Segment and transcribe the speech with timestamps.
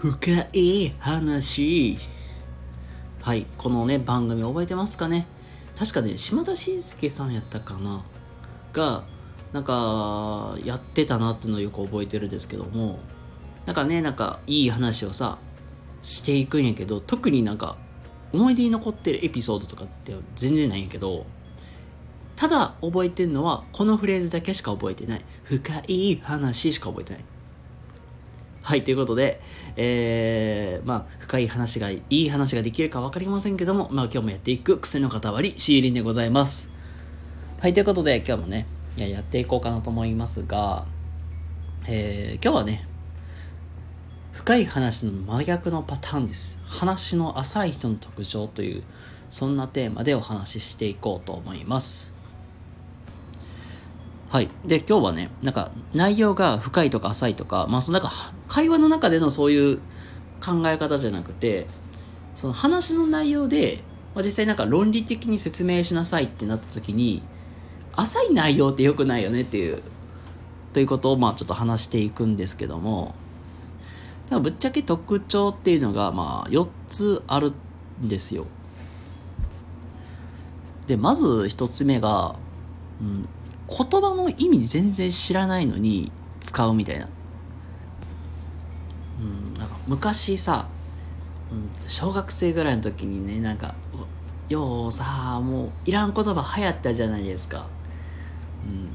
[0.00, 1.98] 深い話。
[3.20, 5.26] はい、このね、番組覚えてますかね？
[5.78, 8.02] 確かね、島田紳介さんやったかな？
[8.72, 9.04] が、
[9.52, 12.98] なんか、やってたなっていうのをよく覚えてるんですけども、
[13.66, 15.36] なんかね、なんか、いい話をさ、
[16.00, 17.76] していくんやけど、特になんか、
[18.32, 21.26] 思い出に残ってるエピソードとかって全然ないんやけど、
[22.36, 25.24] ただ覚えてるのは、このフレーズだけしか覚えてない。
[25.44, 27.24] 深い話しか覚えてない。
[28.62, 29.40] はい、ということで、
[29.76, 35.20] えー、まあ、深い話が、いい話ができるか分かりませんけども、まあ、今日もやっていく癖の塊、
[35.56, 36.70] シーリンでございます。
[37.58, 40.84] はい、ということで、今日もね、ややっていこうかなと思いますが、
[41.86, 42.86] えー、今日はね、
[44.32, 46.58] 深い話の真逆のパターンです。
[46.66, 48.82] 話の浅い人の特徴という、
[49.30, 52.19] そんなテーマでお話ししていこうと思います。
[54.30, 54.48] はい。
[54.64, 58.14] で、今日はね、なんか内容が深いとか浅いとか、まあそのなんか
[58.46, 59.78] 会話の中でのそういう
[60.40, 61.66] 考え方じゃなくて、
[62.36, 63.80] その話の内容で、
[64.14, 67.22] まあ、実際なんか論理的に説明しなさいってなった時に、
[67.96, 69.82] 浅い内容って良くないよねっていう、
[70.74, 73.16] ということをまあちょっと話していくんですけども、
[74.30, 77.52] ぶっちゃけ特徴っていうのがまあ4つある
[78.00, 78.46] んですよ。
[80.86, 82.36] で、まず1つ目が、
[83.00, 83.28] うん、
[83.70, 87.08] 言葉の意味全然知らないのに使うみたいな。
[89.20, 90.66] うん、なんか昔さ、
[91.52, 93.74] うん、小学生ぐらいの時にね、なんか、
[94.48, 97.66] ようさ、もういらん言葉流行ったじゃないですか。
[98.66, 98.90] うん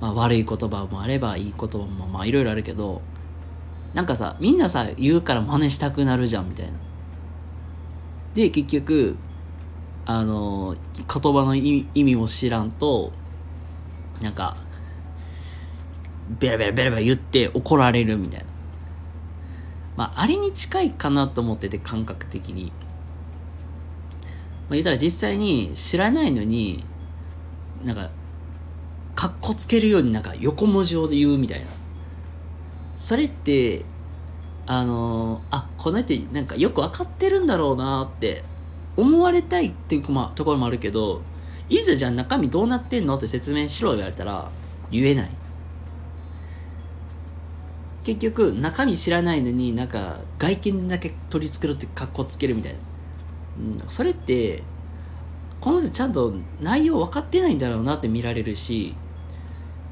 [0.00, 3.02] まあ、悪い言葉もあればいい言葉もまあいろいろあるけど
[3.94, 6.72] なんかさみんなさ言うから真似したくなるじゃんみたいな
[8.34, 9.16] で結局
[10.06, 13.12] あの言葉の意味も知らんと
[14.22, 14.56] なんか、
[16.40, 18.46] ベラベラベラベラ言って怒られるみたいな。
[19.96, 22.72] まあ、あれに近いかなと思ってて、感覚的に。
[24.68, 26.84] まあ、言ったら実際に知らないのに、
[27.84, 28.10] なんか、
[29.14, 31.66] かっこつけるようになんか横文字を言うみたいな。
[32.96, 33.82] それって、
[34.66, 38.44] あのー、あ、この人なんかよく分かってるんだろうなって
[38.96, 41.22] 思われたいっていう、ま、ところもあるけど、
[41.68, 43.16] いざじゃあ中身どうなってんの？
[43.16, 44.50] って説明しろ言われたら
[44.90, 45.30] 言えない。
[48.04, 52.78] 結局中身知らないのになんか外見だけ取り繕って格好つけるみたいな、
[53.58, 54.62] うん、それって
[55.60, 58.94] この人ちゃんと内容分かってないんだろうなって見られるし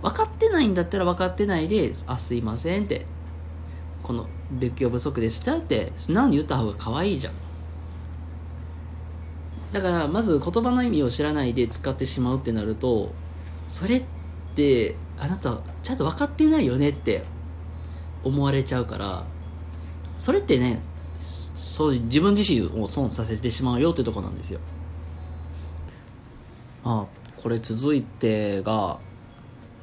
[0.00, 3.04] 分かってないんだったら分かってないで「あすいません」って
[4.02, 7.34] 「この別居不足でした」って素直に言った方が可愛いじゃん。
[9.76, 13.12] だからまず言葉の意味を知らないで使ってしまうってなると
[13.68, 14.04] それっ
[14.54, 17.24] てあなたちゃんと分かってないよねって
[18.24, 19.24] 思われちゃうから
[20.16, 20.80] それってね
[21.20, 24.60] そう自分自身を損させてしまうよってとこなんですよ。
[26.84, 28.98] あこれ続いてが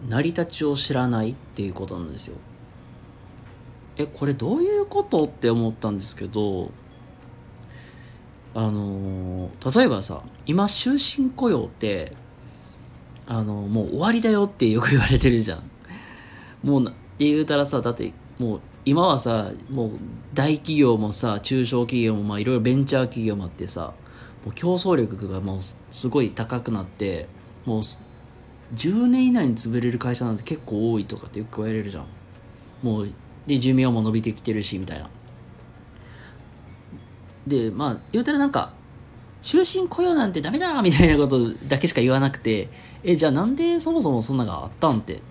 [0.08, 2.38] 成り立ちを知らないっていうことなんですよ。
[3.98, 6.72] えこれどういうことって思ったんですけど
[8.56, 12.14] あの例えばさ今終身雇用って
[13.26, 15.64] あのもう終わりだよってよく言われてるじゃん。
[16.64, 19.92] もうなって言うたらさだってもう今はさもう
[20.34, 23.94] 大企業もさ中小企業もまあいろいろベンチャー企業もあってさ
[24.46, 27.28] もう競争力がもうすごい高くなって
[27.66, 27.80] もう
[28.76, 32.06] 10年以内に潰れる会社なんて結構多いとかってよく言われるじゃん。
[32.82, 33.10] もう
[33.48, 35.10] で寿命も伸びてきてるしみたいな。
[37.48, 38.72] でまあ言うたらなんか
[39.42, 42.70] 終身雇用なんてダメだみたいなことだけしか言わなくて
[43.04, 45.22] えじゃあなんでそもそもそんながあったんって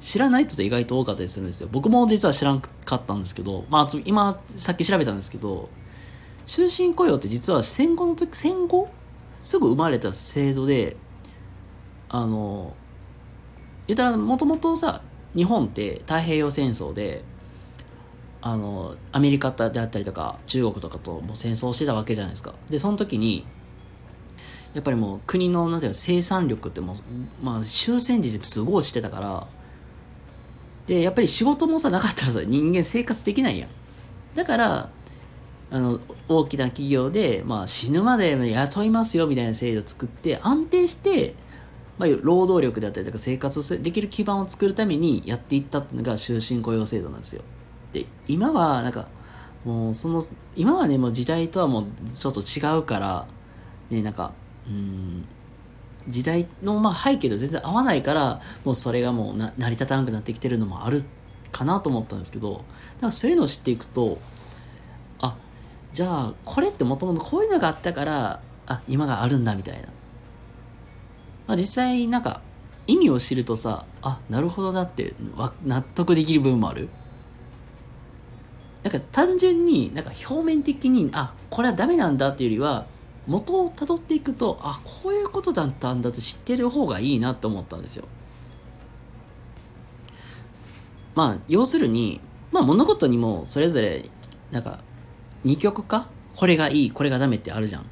[0.00, 1.68] 知らない人って意外と多かったりするんですよ。
[1.70, 5.68] 僕も実は知らんかったんですけどまあ今さっき調べたんですけど
[6.46, 8.88] 終身雇用って実は戦後の時戦後？
[9.42, 10.96] すぐ生まれた制度で
[12.08, 12.74] あの
[13.86, 15.02] 言ったらもともとさ
[15.34, 17.22] 日本って太平洋戦争で
[18.40, 22.54] あのアメリカであったりとか中国とかともう戦争してたわけじゃないですか。
[22.70, 23.44] でその時に
[24.74, 26.96] やっぱりもう国のなんていう生産力ってもう、
[27.44, 29.46] まあ、終戦時ですごい落ちてたから
[30.86, 33.68] でやっぱり仕事もさなかったらさ人間生活できないやん。
[34.34, 34.90] だから
[35.70, 41.34] あの大きな企業で、まあ、死ぬまで雇いますよみたいな制度を作って安定して、
[41.98, 47.42] まあ、労働力であったりとか生活できる基盤を作るためにやっていったっていうのが終身雇用制度なんですよ。
[47.92, 49.08] で今はなんか
[49.64, 50.22] もうその
[50.56, 51.86] 今はねもう時代とはもう
[52.16, 53.26] ちょっと違うから
[53.90, 54.32] ねなんか
[54.66, 55.24] うん
[56.08, 61.04] 時代のまあ背景と全然合わないからもうそれがもう成り立たなくなってきてるのもある
[61.52, 62.64] かなと思ったんですけど
[63.00, 64.18] だかそういうのを知っていくと
[65.20, 65.36] あ
[65.92, 69.88] じゃあこれってもともとこういうのがあったからあ今があるんだみたいな、
[71.46, 72.40] まあ、実際なんか
[72.86, 75.14] 意味を知るとさあなるほどなって
[75.64, 76.88] 納得できる部分もある。
[78.88, 82.86] なんか単純になんか表面的にあこれはダメなんだっていうよりは
[83.26, 88.06] 元をたどっていくとあこういうことだったんだと知ってる方がいいなって思ったんですよ。
[91.14, 94.08] まあ要するにまあ物事にもそれぞれ
[94.50, 94.78] なんか
[95.44, 96.08] 二極化？
[96.34, 97.86] これがいいこれがダメってあるじゃん。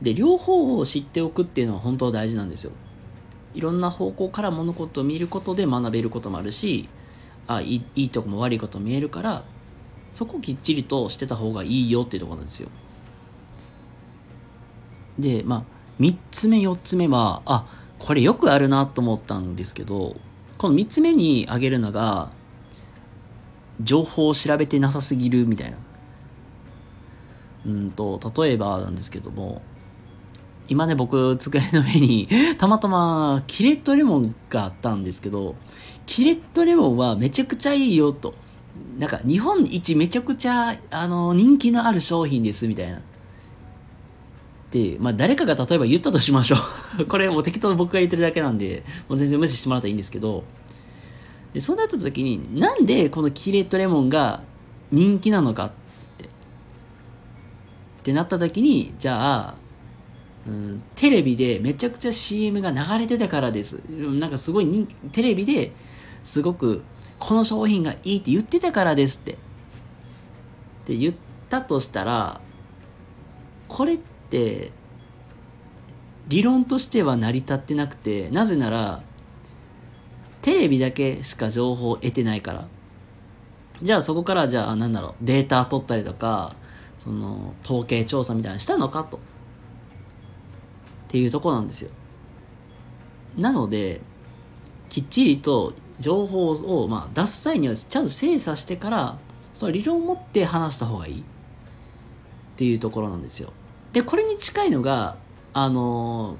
[0.00, 2.72] で両方を知っておくっていうのは本当大事なんですよ。
[3.54, 6.88] いろんな方向から物事を見ることで学べることもあるし
[7.46, 9.44] あいいいいとこも悪いことも見えるから
[10.12, 12.68] そこをきっちりとしてた方がいいよっていうとこなんですよ。
[15.18, 15.64] でまあ
[16.00, 17.66] 3つ目4つ目はあ
[17.98, 20.16] これよくあるなと思ったんですけど
[20.56, 22.30] この3つ目に挙げるのが
[23.80, 25.78] 情報を調べてなさすぎるみたいな。
[27.66, 29.62] うんと例えばなんですけども
[30.68, 32.28] 今ね僕机の上に
[32.58, 35.56] たまたまキレットレモンがあったんですけど
[36.06, 38.34] キレットレモンはめちゃくちゃいいよと。
[38.98, 43.00] なんか日本一めちゃくちゃあの人気のある商品ですみたいな。
[44.70, 46.56] で、まあ誰かが例えば言ったとしましょ
[47.00, 47.06] う。
[47.06, 50.44] これもう適当に僕が言ってるだけなんでもう全然無視してもらったらいいんですけど。
[51.54, 54.42] でそうなった時になんでこのキレットレモンが
[54.92, 55.70] 人気なのかっ
[56.18, 56.24] て。
[56.24, 56.28] っ
[58.02, 59.54] てなった時にじゃあ
[60.48, 63.74] うん、テレビでめちゃくちゃ CM が流れてたからです。
[63.90, 65.72] なんかすごいテレビで
[66.24, 66.82] すごく
[67.18, 69.32] この商品がいいって言ってたからですって。
[69.32, 69.36] っ
[70.86, 71.14] て言っ
[71.48, 72.40] たとしたら、
[73.68, 74.72] これって
[76.28, 79.02] 理論としては成り立ってなくて、なぜなら
[80.42, 82.66] テレビだけしか情報を得てないから。
[83.82, 86.54] じゃあそこからじゃあなんだろう、データ取ったりとか、
[86.98, 89.18] その統計調査みたいなしたのかと。
[89.18, 89.20] っ
[91.08, 91.90] ていうとこなんですよ。
[93.36, 94.00] なので、
[94.88, 99.18] きっちりと情報を、まあ、出す際にはちゃんと精査してから、
[99.54, 101.22] その理論を持って話した方がいいっ
[102.56, 103.52] ていうところなんですよ。
[103.92, 105.16] で、これに近いのが、
[105.52, 106.36] あの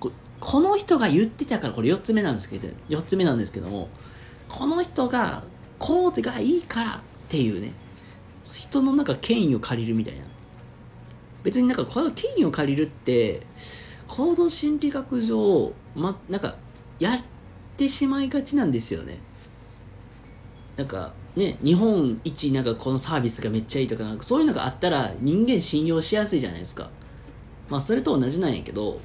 [0.00, 3.88] ー、この人が言ってたから、これ4つ目なんですけど、4つ目なんですけども、
[4.48, 5.44] この人が、
[5.78, 7.72] こうがいいからっていうね、
[8.42, 10.24] 人のなんか権威を借りるみたいな。
[11.42, 13.46] 別になんかこの権威を借りるって、
[14.08, 16.56] 行動心理学上、ま、なんか、
[16.98, 17.16] や
[17.72, 19.18] ってしまいがちなんですよね。
[20.76, 26.90] なんか、ね、日本一なんかこのサービスがめっちゃいいとか、なんかそういうのがあったら人間信用しやすいじゃないですか。
[27.68, 28.98] まあ、それと同じなんやけど、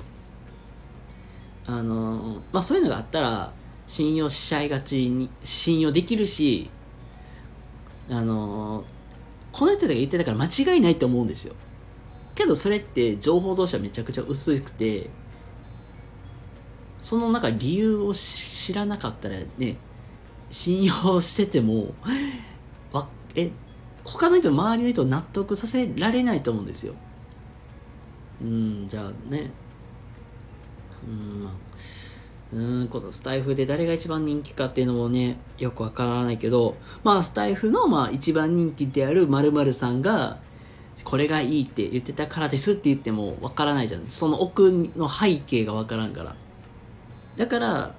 [1.65, 3.51] あのまあ、そういうのがあったら
[3.87, 6.69] 信用しちゃいがちに、信用できるし、
[8.09, 8.83] あの
[9.51, 11.55] この人が言ってたから間違いないって思うんですよ。
[12.35, 15.09] けどそれって情報としてはめちゃくちゃ薄くて
[16.97, 19.77] そのなんか理由を知らなかったらね
[20.49, 21.93] 信用してても
[22.91, 23.51] わえ
[24.03, 26.93] 他の人周りの人を納得させられないと思うんですよ。
[28.41, 29.51] うんじゃあね。
[31.05, 31.49] うん
[32.49, 40.37] うんこのスタイフで誰が一番人気かっていうのもねよくわからないけどまあスタイフのまあ一番人気である〇〇さんが
[41.03, 44.05] これがいいって言ってたからですって言ってもわからないじゃん。
[44.07, 46.35] その奥の背景がわからんから。
[47.37, 47.95] だから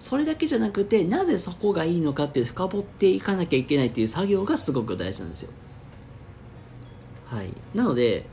[0.00, 5.50] それだけじゃなくてなぜそこがいいのかって深掘っていかなきゃいけないっていう作業がすごく大事なんですよ。
[7.26, 7.52] はい。
[7.74, 8.26] なので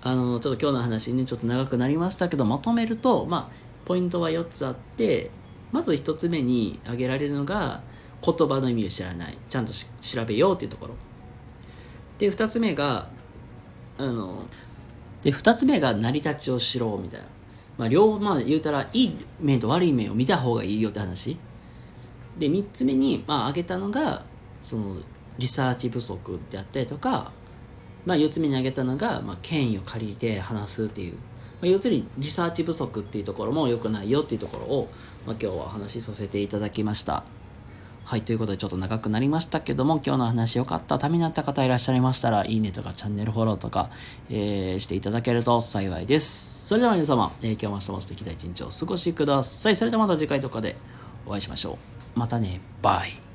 [0.00, 5.30] あのちょっと今日の話ねちょっと長くなりましたけどまとめるとまあポイントは4つあって
[5.72, 7.82] まず1つ目に挙げられるのが
[8.24, 9.36] 言葉の意味を知らない。
[9.48, 10.94] ちゃんと調べようっていうところ。
[12.18, 13.08] で2つ目が
[13.98, 14.44] あの
[15.22, 17.26] で2つ目が成り立ちを知ろうみたいな、
[17.78, 21.38] まあ、両まあ言うたらいい面と悪い面を見た方がいいよって話
[22.36, 24.24] で3つ目にまあ挙げたのが
[24.62, 24.96] その
[25.38, 27.30] リサーチ不足であったりとか、
[28.04, 31.20] まあ、4つ目に挙げたのが、まあ、権威を借りて話すっていう、ま
[31.62, 34.88] あ、要するにリサーチ不足っていうところも良くないよっていうところを、
[35.26, 37.37] まあ、今日はお話しさせていただきました。
[38.08, 43.90] はい、ということでちょっと長くなりましたけども、今日の話良かった、ためになった方いらっしゃいましたら、いいねとかチャンネルフォローとか、
[44.30, 46.66] えー、していただけると幸いです。
[46.68, 49.76] それでは皆様、えー、今日も明日も素敵な一日をお過ごしください。
[49.76, 50.76] それではまた次回とかで
[51.26, 51.76] お会いしましょ
[52.16, 52.18] う。
[52.18, 53.27] またね、バイ。